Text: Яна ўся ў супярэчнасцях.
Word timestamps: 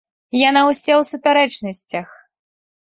Яна 0.49 0.61
ўся 0.69 0.93
ў 1.01 1.11
супярэчнасцях. 1.11 2.07